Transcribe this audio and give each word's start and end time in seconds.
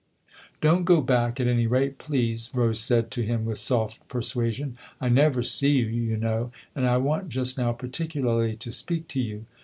tl 0.55 0.61
Don't 0.61 0.83
go 0.83 0.99
back, 0.99 1.39
at 1.39 1.45
any 1.45 1.67
rate, 1.67 1.99
please," 1.99 2.49
Rose 2.55 2.79
said 2.79 3.11
to 3.11 3.21
him 3.21 3.45
with 3.45 3.59
soft 3.59 3.99
persuasion." 4.09 4.75
I 4.99 5.09
never 5.09 5.43
see 5.43 5.73
you, 5.77 5.85
you 5.85 6.17
know, 6.17 6.51
and 6.75 6.87
I 6.87 6.97
want 6.97 7.29
just 7.29 7.55
now 7.55 7.71
particularly 7.73 8.55
to 8.55 8.71
speak 8.71 9.07
to 9.09 9.19
you." 9.21 9.45